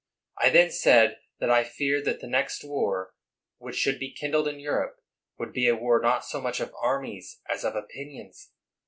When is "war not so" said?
5.75-6.41